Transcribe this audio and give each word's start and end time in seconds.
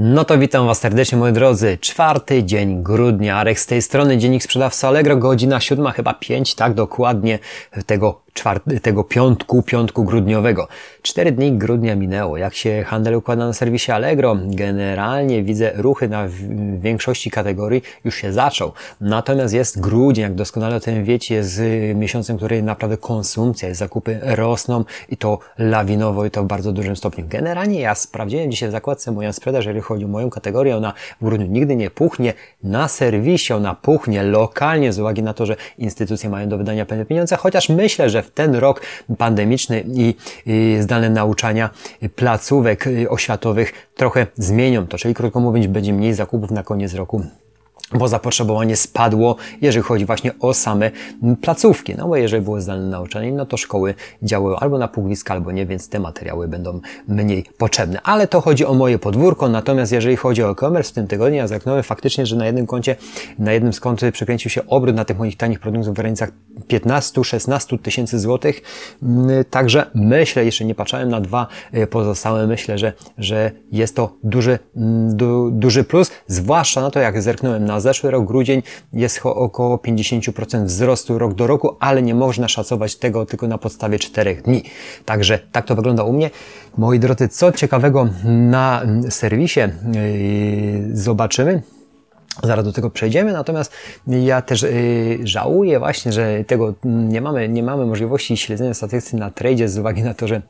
No 0.00 0.24
to 0.24 0.38
witam 0.38 0.66
Was 0.66 0.78
serdecznie 0.78 1.18
moi 1.18 1.32
drodzy. 1.32 1.78
Czwarty 1.80 2.44
dzień 2.44 2.82
grudnia. 2.82 3.36
Arek 3.36 3.60
z 3.60 3.66
tej 3.66 3.82
strony, 3.82 4.18
dziennik 4.18 4.42
sprzedawca 4.42 4.88
Allegro, 4.88 5.16
godzina 5.16 5.60
siódma, 5.60 5.92
chyba 5.92 6.14
pięć, 6.14 6.54
tak 6.54 6.74
dokładnie 6.74 7.38
tego 7.86 8.20
tego 8.82 9.04
piątku, 9.04 9.62
piątku 9.62 10.04
grudniowego. 10.04 10.68
Cztery 11.02 11.32
dni 11.32 11.52
grudnia 11.52 11.96
minęło. 11.96 12.36
Jak 12.36 12.54
się 12.54 12.84
handel 12.86 13.14
układa 13.14 13.46
na 13.46 13.52
serwisie 13.52 13.92
Allegro? 13.92 14.36
Generalnie 14.44 15.42
widzę 15.42 15.72
ruchy 15.74 16.08
na 16.08 16.28
większości 16.78 17.30
kategorii 17.30 17.82
już 18.04 18.14
się 18.14 18.32
zaczął. 18.32 18.72
Natomiast 19.00 19.54
jest 19.54 19.80
grudzień, 19.80 20.22
jak 20.22 20.34
doskonale 20.34 20.76
o 20.76 20.80
tym 20.80 21.04
wiecie, 21.04 21.34
jest 21.34 21.60
miesiącem, 21.94 22.36
który 22.36 22.62
naprawdę 22.62 22.96
konsumpcja, 22.96 23.74
zakupy 23.74 24.20
rosną 24.22 24.84
i 25.08 25.16
to 25.16 25.38
lawinowo 25.58 26.24
i 26.24 26.30
to 26.30 26.42
w 26.42 26.46
bardzo 26.46 26.72
dużym 26.72 26.96
stopniu. 26.96 27.24
Generalnie 27.28 27.80
ja 27.80 27.94
sprawdziłem 27.94 28.50
dzisiaj 28.50 28.68
w 28.68 28.72
zakładce 28.72 29.12
moją 29.12 29.32
sprzedaż, 29.32 29.66
jeżeli 29.66 29.80
chodzi 29.80 30.04
o 30.04 30.08
moją 30.08 30.30
kategorię, 30.30 30.76
ona 30.76 30.92
w 31.20 31.24
grudniu 31.24 31.46
nigdy 31.46 31.76
nie 31.76 31.90
puchnie. 31.90 32.34
Na 32.62 32.88
serwisie 32.88 33.52
ona 33.52 33.74
puchnie 33.74 34.22
lokalnie 34.22 34.92
z 34.92 34.98
uwagi 34.98 35.22
na 35.22 35.34
to, 35.34 35.46
że 35.46 35.56
instytucje 35.78 36.30
mają 36.30 36.48
do 36.48 36.58
wydania 36.58 36.86
pewne 36.86 37.04
pieniądze, 37.04 37.36
chociaż 37.36 37.68
myślę, 37.68 38.10
że 38.10 38.22
ten 38.34 38.54
rok 38.54 38.82
pandemiczny 39.18 39.84
i, 39.94 40.14
zdalne 40.80 41.10
nauczania 41.10 41.70
placówek 42.16 42.84
oświatowych 43.08 43.72
trochę 43.94 44.26
zmienią 44.34 44.86
to, 44.86 44.98
czyli 44.98 45.14
krótko 45.14 45.40
mówiąc, 45.40 45.66
będzie 45.66 45.92
mniej 45.92 46.14
zakupów 46.14 46.50
na 46.50 46.62
koniec 46.62 46.94
roku 46.94 47.22
bo 47.94 48.08
zapotrzebowanie 48.08 48.76
spadło, 48.76 49.36
jeżeli 49.60 49.84
chodzi 49.84 50.06
właśnie 50.06 50.32
o 50.40 50.54
same 50.54 50.90
placówki. 51.40 51.94
No 51.98 52.08
bo 52.08 52.16
jeżeli 52.16 52.42
było 52.42 52.60
zdalne 52.60 52.86
nauczanie, 52.86 53.32
no 53.32 53.46
to 53.46 53.56
szkoły 53.56 53.94
działały 54.22 54.56
albo 54.56 54.78
na 54.78 54.88
półwiska, 54.88 55.34
albo 55.34 55.52
nie, 55.52 55.66
więc 55.66 55.88
te 55.88 56.00
materiały 56.00 56.48
będą 56.48 56.80
mniej 57.08 57.44
potrzebne. 57.58 58.00
Ale 58.02 58.26
to 58.26 58.40
chodzi 58.40 58.64
o 58.64 58.74
moje 58.74 58.98
podwórko, 58.98 59.48
natomiast 59.48 59.92
jeżeli 59.92 60.16
chodzi 60.16 60.42
o 60.42 60.50
e-commerce 60.50 60.90
w 60.90 60.94
tym 60.94 61.06
tygodniu, 61.06 61.36
ja 61.36 61.46
zerknąłem 61.46 61.82
faktycznie, 61.82 62.26
że 62.26 62.36
na 62.36 62.46
jednym 62.46 62.66
koncie, 62.66 62.96
na 63.38 63.52
jednym 63.52 63.72
z 63.72 63.80
przekręcił 64.12 64.50
się 64.50 64.66
obrót 64.66 64.96
na 64.96 65.04
tych 65.04 65.18
moich 65.18 65.36
tanich 65.36 65.60
produktów 65.60 65.92
w 65.92 65.96
granicach 65.96 66.30
15-16 66.68 67.78
tysięcy 67.78 68.18
złotych. 68.18 68.62
Mm, 69.02 69.44
także 69.50 69.86
myślę, 69.94 70.44
jeszcze 70.44 70.64
nie 70.64 70.74
patrzałem 70.74 71.08
na 71.08 71.20
dwa 71.20 71.46
e, 71.72 71.86
pozostałe, 71.86 72.46
myślę, 72.46 72.78
że, 72.78 72.92
że 73.18 73.50
jest 73.72 73.96
to 73.96 74.12
duży, 74.24 74.58
mm, 74.76 75.16
du, 75.16 75.50
duży 75.50 75.84
plus, 75.84 76.10
zwłaszcza 76.26 76.80
na 76.80 76.90
to, 76.90 77.00
jak 77.00 77.22
zerknąłem 77.22 77.64
na 77.64 77.77
zeszły 77.80 78.10
rok, 78.10 78.26
grudzień, 78.26 78.62
jest 78.92 79.20
około 79.24 79.76
50% 79.76 80.64
wzrostu 80.64 81.18
rok 81.18 81.34
do 81.34 81.46
roku, 81.46 81.76
ale 81.80 82.02
nie 82.02 82.14
można 82.14 82.48
szacować 82.48 82.96
tego 82.96 83.26
tylko 83.26 83.48
na 83.48 83.58
podstawie 83.58 83.98
4 83.98 84.34
dni. 84.34 84.62
Także 85.04 85.38
tak 85.52 85.66
to 85.66 85.74
wygląda 85.74 86.02
u 86.02 86.12
mnie. 86.12 86.30
Moi 86.76 86.98
drodzy, 86.98 87.28
co 87.28 87.52
ciekawego 87.52 88.08
na 88.24 88.82
serwisie 89.10 89.60
yy, 89.60 90.96
zobaczymy. 90.96 91.62
Zaraz 92.42 92.64
do 92.64 92.72
tego 92.72 92.90
przejdziemy, 92.90 93.32
natomiast 93.32 93.72
ja 94.06 94.42
też 94.42 94.62
yy, 94.62 95.18
żałuję 95.24 95.78
właśnie, 95.78 96.12
że 96.12 96.44
tego 96.44 96.74
nie 96.84 97.20
mamy, 97.20 97.48
nie 97.48 97.62
mamy 97.62 97.86
możliwości 97.86 98.36
śledzenia 98.36 98.74
statystyki 98.74 99.16
na 99.16 99.30
trade 99.30 99.68
z 99.68 99.78
uwagi 99.78 100.02
na 100.02 100.14
to, 100.14 100.28
że 100.28 100.42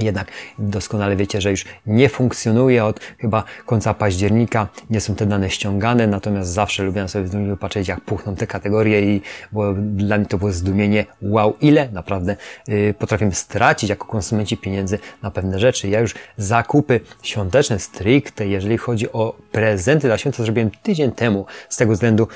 jednak 0.00 0.28
doskonale 0.58 1.16
wiecie, 1.16 1.40
że 1.40 1.50
już 1.50 1.64
nie 1.86 2.08
funkcjonuje 2.08 2.84
od 2.84 3.00
chyba 3.18 3.44
końca 3.66 3.94
października, 3.94 4.68
nie 4.90 5.00
są 5.00 5.14
te 5.14 5.26
dane 5.26 5.50
ściągane, 5.50 6.06
natomiast 6.06 6.50
zawsze 6.50 6.82
lubię 6.82 7.08
sobie 7.08 7.24
w 7.24 7.56
patrzeć, 7.56 7.88
jak 7.88 8.00
puchną 8.00 8.36
te 8.36 8.46
kategorie 8.46 9.14
i 9.14 9.22
bo 9.52 9.74
dla 9.74 10.18
mnie 10.18 10.26
to 10.26 10.38
było 10.38 10.52
zdumienie, 10.52 11.04
wow, 11.22 11.56
ile 11.60 11.88
naprawdę 11.92 12.36
yy, 12.68 12.94
potrafimy 12.94 13.34
stracić 13.34 13.90
jako 13.90 14.06
konsumenci 14.06 14.56
pieniędzy 14.56 14.98
na 15.22 15.30
pewne 15.30 15.58
rzeczy. 15.58 15.88
Ja 15.88 16.00
już 16.00 16.14
zakupy 16.36 17.00
świąteczne 17.22 17.78
stricte, 17.78 18.46
jeżeli 18.46 18.78
chodzi 18.78 19.12
o 19.12 19.36
prezenty 19.52 20.06
dla 20.06 20.18
święta, 20.18 20.42
zrobiłem 20.42 20.70
tydzień 20.82 21.12
temu. 21.12 21.46
Z 21.68 21.76
tego 21.76 21.92
względu, 21.92 22.28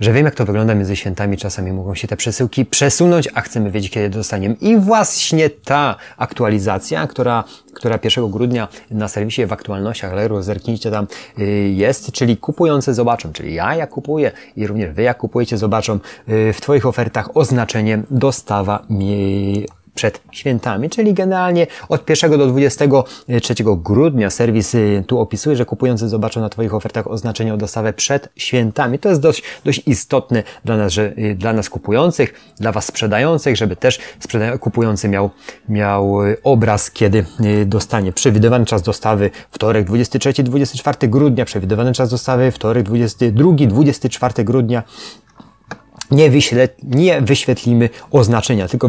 że 0.00 0.12
wiem, 0.12 0.24
jak 0.24 0.34
to 0.34 0.44
wygląda 0.44 0.74
między 0.74 0.96
świętami. 0.96 1.36
Czasami 1.36 1.72
mogą 1.72 1.94
się 1.94 2.08
te 2.08 2.16
przesyłki 2.16 2.64
przesunąć, 2.64 3.28
a 3.34 3.40
chcemy 3.40 3.70
wiedzieć, 3.70 3.92
kiedy 3.92 4.10
dostaniemy. 4.10 4.54
I 4.60 4.76
właśnie 4.76 5.50
ta 5.50 5.96
aktualizacja, 6.16 7.06
która, 7.06 7.44
która 7.74 7.98
1 8.04 8.30
grudnia 8.30 8.68
na 8.90 9.08
serwisie 9.08 9.46
w 9.46 9.52
aktualnościach 9.52 10.12
Leru, 10.12 10.42
zerknijcie 10.42 10.90
tam, 10.90 11.06
y, 11.38 11.44
jest, 11.74 12.12
czyli 12.12 12.36
kupujący 12.36 12.94
zobaczą, 12.94 13.32
czyli 13.32 13.54
ja 13.54 13.74
jak 13.74 13.90
kupuję 13.90 14.32
i 14.56 14.66
również 14.66 14.90
Wy 14.90 15.02
jak 15.02 15.18
kupujecie 15.18 15.58
zobaczą 15.58 15.98
y, 16.28 16.52
w 16.52 16.60
Twoich 16.60 16.86
ofertach 16.86 17.36
oznaczenie 17.36 18.02
dostawa 18.10 18.82
mi 18.90 19.66
przed 19.94 20.20
świętami, 20.32 20.90
czyli 20.90 21.14
generalnie 21.14 21.66
od 21.88 22.10
1 22.10 22.38
do 22.38 22.46
23 22.46 23.54
grudnia 23.64 24.30
serwis 24.30 24.74
y, 24.74 25.04
tu 25.06 25.18
opisuje, 25.18 25.56
że 25.56 25.64
kupujący 25.64 26.08
zobaczą 26.08 26.40
na 26.40 26.48
Twoich 26.48 26.74
ofertach 26.74 27.06
oznaczenie 27.06 27.54
o 27.54 27.56
dostawę 27.56 27.92
przed 27.92 28.28
świętami. 28.36 28.98
To 28.98 29.08
jest 29.08 29.20
dość, 29.20 29.42
dość 29.64 29.82
istotne 29.86 30.42
dla 30.64 30.76
nas, 30.76 30.92
że, 30.92 31.12
y, 31.18 31.34
dla 31.34 31.52
nas 31.52 31.70
kupujących, 31.70 32.34
dla 32.60 32.72
Was 32.72 32.84
sprzedających, 32.84 33.56
żeby 33.56 33.76
też 33.76 33.98
kupujący 34.60 35.08
miał, 35.08 35.30
miał 35.68 36.22
y, 36.22 36.36
obraz, 36.44 36.90
kiedy 36.90 37.24
dostanie. 37.66 38.12
Przewidywany 38.12 38.64
czas 38.64 38.82
dostawy 38.82 39.30
wtorek 39.50 39.88
23-24 39.88 41.08
grudnia, 41.08 41.44
przewidywany 41.44 41.92
czas 41.92 42.10
dostawy 42.10 42.50
wtorek 42.50 42.88
22-24 42.88 44.44
grudnia, 44.44 44.82
nie, 46.12 46.30
nie 46.82 47.20
wyświetlimy 47.20 47.90
oznaczenia, 48.10 48.68
tylko 48.68 48.88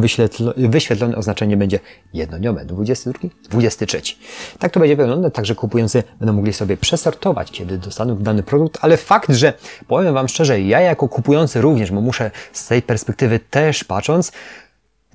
wyświetlone 0.58 1.16
oznaczenie 1.16 1.58
będzie 1.58 1.80
jednodniowe, 2.14 2.66
22, 2.66 3.30
23. 3.50 4.02
Tak 4.60 4.72
to 4.72 4.80
będzie 4.80 4.96
wyglądać, 4.96 5.34
także 5.34 5.56
kupujący 5.56 6.04
będą 6.20 6.34
mogli 6.34 6.54
sobie 6.54 6.78
przesortować, 6.78 7.52
kiedy 7.52 7.78
dostaną 7.78 8.16
dany 8.16 8.44
produkt, 8.44 8.78
ale 8.82 8.98
fakt, 8.98 9.32
że 9.32 9.54
powiem 9.88 10.14
Wam 10.14 10.28
szczerze, 10.28 10.62
ja 10.62 10.80
jako 10.80 11.10
kupujący 11.10 11.62
również, 11.62 11.92
bo 11.92 12.02
muszę 12.02 12.32
z 12.54 12.68
tej 12.68 12.82
perspektywy 12.82 13.40
też 13.40 13.84
patrząc, 13.84 14.32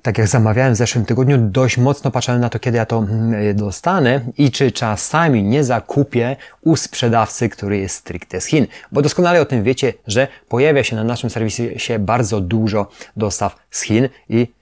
tak 0.01 0.17
jak 0.17 0.27
zamawiałem 0.27 0.73
w 0.73 0.77
zeszłym 0.77 1.05
tygodniu, 1.05 1.37
dość 1.37 1.77
mocno 1.77 2.11
patrzyłem 2.11 2.41
na 2.41 2.49
to, 2.49 2.59
kiedy 2.59 2.77
ja 2.77 2.85
to 2.85 2.97
mm, 2.97 3.55
dostanę 3.55 4.21
i 4.37 4.51
czy 4.51 4.71
czasami 4.71 5.43
nie 5.43 5.63
zakupię 5.63 6.35
u 6.61 6.75
sprzedawcy, 6.75 7.49
który 7.49 7.77
jest 7.77 7.95
stricte 7.95 8.41
z 8.41 8.45
Chin. 8.45 8.67
Bo 8.91 9.01
doskonale 9.01 9.41
o 9.41 9.45
tym 9.45 9.63
wiecie, 9.63 9.93
że 10.07 10.27
pojawia 10.49 10.83
się 10.83 10.95
na 10.95 11.03
naszym 11.03 11.29
serwisie 11.29 11.99
bardzo 11.99 12.41
dużo 12.41 12.87
dostaw 13.17 13.55
z 13.71 13.81
Chin 13.81 14.09
i 14.29 14.58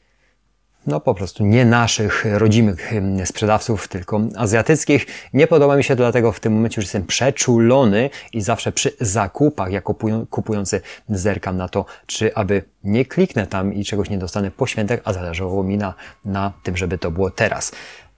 no 0.87 0.99
po 0.99 1.13
prostu 1.13 1.45
nie 1.45 1.65
naszych 1.65 2.25
rodzimych 2.31 2.91
sprzedawców, 3.25 3.87
tylko 3.87 4.21
azjatyckich. 4.35 5.05
Nie 5.33 5.47
podoba 5.47 5.77
mi 5.77 5.83
się 5.83 5.95
dlatego 5.95 6.31
w 6.31 6.39
tym 6.39 6.53
momencie 6.53 6.81
już 6.81 6.85
jestem 6.85 7.05
przeczulony 7.05 8.09
i 8.33 8.41
zawsze 8.41 8.71
przy 8.71 8.91
zakupach, 8.99 9.71
jako 9.71 9.95
kupujący 10.29 10.81
zerkam 11.09 11.57
na 11.57 11.69
to, 11.69 11.85
czy 12.05 12.35
aby 12.35 12.63
nie 12.83 13.05
kliknę 13.05 13.47
tam 13.47 13.73
i 13.73 13.85
czegoś 13.85 14.09
nie 14.09 14.17
dostanę 14.17 14.51
po 14.51 14.67
świętach, 14.67 14.99
a 15.03 15.13
zależało 15.13 15.63
mi 15.63 15.77
na, 15.77 15.93
na 16.25 16.53
tym, 16.63 16.77
żeby 16.77 16.97
to 16.97 17.11
było 17.11 17.29
teraz. 17.31 17.71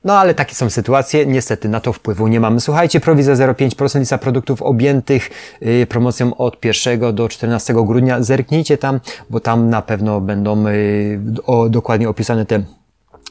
No 0.04 0.20
ale 0.20 0.34
takie 0.34 0.56
są 0.56 0.70
sytuacje, 0.70 1.26
niestety 1.26 1.70
na 1.70 1.80
to 1.80 1.94
wpływu 1.94 2.28
nie 2.28 2.40
mamy. 2.40 2.62
Słuchajcie, 2.62 3.00
prowizja 3.00 3.36
0,5% 3.36 4.00
lista 4.00 4.18
produktów 4.18 4.62
objętych 4.62 5.30
yy, 5.62 5.86
promocją 5.86 6.36
od 6.36 6.66
1 6.66 7.16
do 7.16 7.30
14 7.30 7.74
grudnia. 7.74 8.24
Zerknijcie 8.24 8.78
tam, 8.78 9.00
bo 9.30 9.40
tam 9.40 9.70
na 9.70 9.82
pewno 9.82 10.22
będą 10.22 10.68
yy, 10.68 11.20
o, 11.46 11.70
dokładnie 11.70 12.10
opisane 12.10 12.46
te 12.46 12.64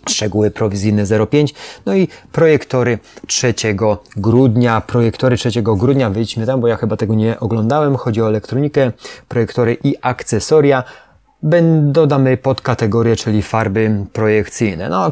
szczegóły 0.09 0.51
prowizyjne 0.51 1.05
0,5. 1.05 1.55
No 1.87 1.95
i 1.95 2.09
projektory 2.33 2.99
3 3.27 3.55
grudnia. 4.17 4.81
Projektory 4.81 5.37
3 5.37 5.63
grudnia, 5.63 6.11
wyjdźmy 6.11 6.47
tam, 6.47 6.61
bo 6.61 6.69
ja 6.69 6.77
chyba 6.77 6.97
tego 6.97 7.15
nie 7.15 7.41
oglądałem. 7.41 7.97
Chodzi 7.97 8.23
o 8.23 8.29
elektronikę, 8.29 8.93
projektory 9.29 9.77
i 9.85 9.95
akcesoria. 10.03 10.85
Dodamy 11.83 12.37
pod 12.37 12.61
kategorię, 12.61 13.17
czyli 13.17 13.43
farby 13.43 14.05
projekcyjne. 14.13 14.89
No, 14.89 15.11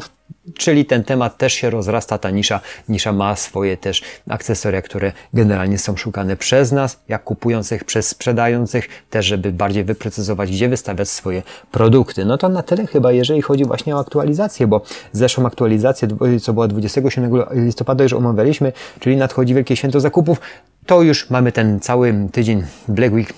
Czyli 0.57 0.85
ten 0.85 1.03
temat 1.03 1.37
też 1.37 1.53
się 1.53 1.69
rozrasta, 1.69 2.17
ta 2.17 2.29
nisza, 2.29 2.59
nisza 2.89 3.13
ma 3.13 3.35
swoje 3.35 3.77
też 3.77 4.01
akcesoria, 4.29 4.81
które 4.81 5.11
generalnie 5.33 5.77
są 5.77 5.97
szukane 5.97 6.37
przez 6.37 6.71
nas, 6.71 6.99
jak 7.07 7.23
kupujących, 7.23 7.83
przez 7.83 8.07
sprzedających, 8.07 8.87
też 9.09 9.25
żeby 9.25 9.51
bardziej 9.51 9.83
wyprecyzować, 9.83 10.51
gdzie 10.51 10.69
wystawiać 10.69 11.09
swoje 11.09 11.43
produkty. 11.71 12.25
No 12.25 12.37
to 12.37 12.49
na 12.49 12.63
tyle 12.63 12.87
chyba, 12.87 13.11
jeżeli 13.11 13.41
chodzi 13.41 13.65
właśnie 13.65 13.95
o 13.95 13.99
aktualizację, 13.99 14.67
bo 14.67 14.81
zeszłą 15.11 15.45
aktualizację, 15.45 16.07
co 16.41 16.53
była 16.53 16.67
27 16.67 17.43
listopada, 17.51 18.03
już 18.03 18.13
omawialiśmy, 18.13 18.73
czyli 18.99 19.17
nadchodzi 19.17 19.53
Wielkie 19.53 19.75
Święto 19.75 19.99
Zakupów, 19.99 20.41
to 20.85 21.01
już 21.01 21.29
mamy 21.29 21.51
ten 21.51 21.79
cały 21.79 22.29
tydzień 22.31 22.63
Black 22.87 23.13
Week 23.13 23.33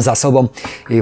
za 0.00 0.14
sobą. 0.14 0.48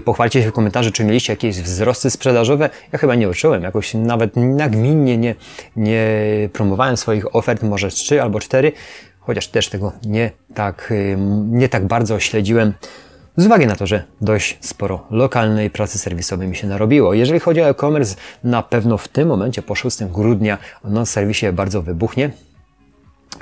Pochwalcie 0.04 0.42
się 0.42 0.50
w 0.50 0.52
komentarzu, 0.52 0.92
czy 0.92 1.04
mieliście 1.04 1.32
jakieś 1.32 1.60
wzrosty 1.60 2.10
sprzedażowe. 2.10 2.70
Ja 2.92 2.98
chyba 2.98 3.14
nie 3.14 3.28
uczyłem, 3.28 3.62
jakoś 3.62 3.94
nawet 3.94 4.36
nagminnie 4.36 5.18
nie, 5.18 5.34
nie 5.76 6.08
promowałem 6.52 6.96
swoich 6.96 7.36
ofert, 7.36 7.62
może 7.62 7.88
trzy 7.90 8.22
albo 8.22 8.40
cztery, 8.40 8.72
chociaż 9.20 9.48
też 9.48 9.68
tego 9.68 9.92
nie 10.06 10.30
tak, 10.54 10.92
nie 11.46 11.68
tak 11.68 11.86
bardzo 11.86 12.20
śledziłem. 12.20 12.74
Z 13.36 13.46
uwagi 13.46 13.66
na 13.66 13.76
to, 13.76 13.86
że 13.86 14.04
dość 14.20 14.58
sporo 14.60 15.06
lokalnej 15.10 15.70
pracy 15.70 15.98
serwisowej 15.98 16.48
mi 16.48 16.56
się 16.56 16.66
narobiło. 16.66 17.14
Jeżeli 17.14 17.40
chodzi 17.40 17.60
o 17.60 17.68
e-commerce, 17.68 18.16
na 18.44 18.62
pewno 18.62 18.98
w 18.98 19.08
tym 19.08 19.28
momencie, 19.28 19.62
po 19.62 19.74
6 19.74 20.04
grudnia, 20.04 20.58
on 20.84 21.06
w 21.06 21.08
serwisie 21.08 21.46
bardzo 21.52 21.82
wybuchnie. 21.82 22.30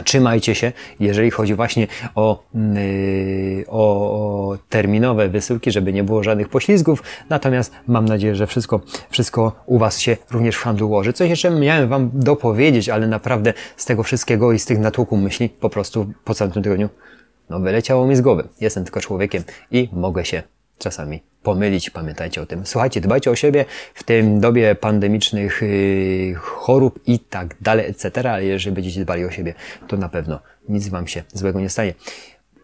Trzymajcie 0.04 0.54
się, 0.54 0.72
jeżeli 1.00 1.30
chodzi 1.30 1.54
właśnie 1.54 1.86
o, 2.14 2.42
yy, 2.54 3.64
o, 3.68 4.50
o 4.50 4.58
terminowe 4.68 5.28
wysyłki, 5.28 5.72
żeby 5.72 5.92
nie 5.92 6.04
było 6.04 6.22
żadnych 6.22 6.48
poślizgów. 6.48 7.02
Natomiast 7.30 7.72
mam 7.86 8.04
nadzieję, 8.04 8.34
że 8.34 8.46
wszystko, 8.46 8.80
wszystko 9.10 9.52
u 9.66 9.78
Was 9.78 9.98
się 9.98 10.16
również 10.30 10.56
w 10.56 10.62
handlu 10.62 10.88
ułoży. 10.88 11.12
Coś 11.12 11.30
jeszcze 11.30 11.50
miałem 11.50 11.88
Wam 11.88 12.10
dopowiedzieć, 12.14 12.88
ale 12.88 13.06
naprawdę 13.06 13.52
z 13.76 13.84
tego 13.84 14.02
wszystkiego 14.02 14.52
i 14.52 14.58
z 14.58 14.66
tych 14.66 14.78
natłoku 14.78 15.16
myśli 15.16 15.48
po 15.48 15.70
prostu 15.70 16.12
po 16.24 16.34
całym 16.34 16.52
tygodniu 16.52 16.88
no 17.50 17.60
wyleciało 17.60 18.06
mi 18.06 18.16
z 18.16 18.20
głowy. 18.20 18.48
Jestem 18.60 18.84
tylko 18.84 19.00
człowiekiem 19.00 19.42
i 19.70 19.88
mogę 19.92 20.24
się 20.24 20.42
czasami 20.78 21.22
pomylić. 21.46 21.90
Pamiętajcie 21.90 22.42
o 22.42 22.46
tym. 22.46 22.66
Słuchajcie, 22.66 23.00
dbajcie 23.00 23.30
o 23.30 23.36
siebie 23.36 23.64
w 23.94 24.02
tym 24.02 24.40
dobie 24.40 24.74
pandemicznych 24.74 25.62
yy, 25.62 26.34
chorób 26.34 27.00
i 27.06 27.18
tak 27.18 27.54
dalej, 27.60 27.86
etc. 27.86 28.30
Ale 28.30 28.44
jeżeli 28.44 28.74
będziecie 28.74 29.00
dbali 29.00 29.24
o 29.24 29.30
siebie, 29.30 29.54
to 29.88 29.96
na 29.96 30.08
pewno 30.08 30.40
nic 30.68 30.88
Wam 30.88 31.06
się 31.06 31.22
złego 31.32 31.60
nie 31.60 31.68
stanie. 31.68 31.94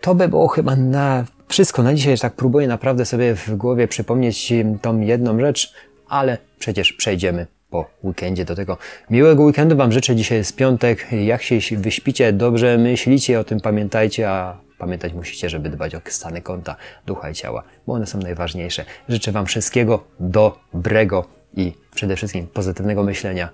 To 0.00 0.14
by 0.14 0.28
było 0.28 0.48
chyba 0.48 0.76
na 0.76 1.24
wszystko 1.48 1.82
na 1.82 1.94
dzisiaj. 1.94 2.18
Tak 2.18 2.32
próbuję 2.32 2.68
naprawdę 2.68 3.04
sobie 3.04 3.34
w 3.34 3.56
głowie 3.56 3.88
przypomnieć 3.88 4.52
tą 4.82 5.00
jedną 5.00 5.40
rzecz, 5.40 5.74
ale 6.08 6.38
przecież 6.58 6.92
przejdziemy 6.92 7.46
po 7.70 7.90
weekendzie 8.04 8.44
do 8.44 8.54
tego. 8.54 8.78
Miłego 9.10 9.42
weekendu 9.42 9.76
Wam 9.76 9.92
życzę. 9.92 10.16
Dzisiaj 10.16 10.38
jest 10.38 10.56
piątek. 10.56 11.06
Jak 11.24 11.42
się 11.42 11.76
wyśpicie, 11.76 12.32
dobrze 12.32 12.78
myślicie, 12.78 13.40
o 13.40 13.44
tym 13.44 13.60
pamiętajcie, 13.60 14.30
a 14.30 14.56
Pamiętać 14.82 15.12
musicie, 15.12 15.50
żeby 15.50 15.70
dbać 15.70 15.94
o 15.94 16.00
stany 16.08 16.42
konta, 16.42 16.76
ducha 17.06 17.30
i 17.30 17.34
ciała, 17.34 17.62
bo 17.86 17.92
one 17.92 18.06
są 18.06 18.18
najważniejsze. 18.18 18.84
Życzę 19.08 19.32
Wam 19.32 19.46
wszystkiego 19.46 20.04
dobrego 20.20 21.24
i 21.56 21.72
przede 21.94 22.16
wszystkim 22.16 22.46
pozytywnego 22.46 23.02
myślenia, 23.02 23.48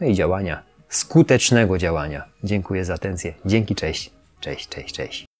no 0.00 0.06
i 0.06 0.14
działania, 0.14 0.62
skutecznego 0.88 1.78
działania. 1.78 2.24
Dziękuję 2.44 2.84
za 2.84 2.94
atencję. 2.94 3.34
Dzięki, 3.44 3.74
cześć, 3.74 4.10
cześć, 4.40 4.68
cześć, 4.68 4.94
cześć. 4.94 5.33